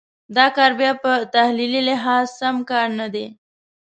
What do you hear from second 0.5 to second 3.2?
کار بیا په تحلیلي لحاظ سم کار نه